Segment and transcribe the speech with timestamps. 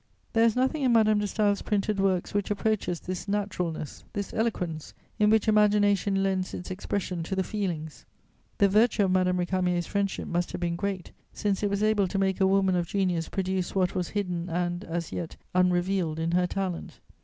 [0.33, 4.95] There is nothing in Madame de Staël's printed works which approaches this naturalness, this eloquence,
[5.19, 8.03] in which imagination lends its expression to the feelings.
[8.57, 12.17] The virtue of Madame Récamier's friendship must have been great, since it was able to
[12.17, 16.47] make a woman of genius produce what was hidden and, as yet, unrevealed in her
[16.47, 16.99] talent.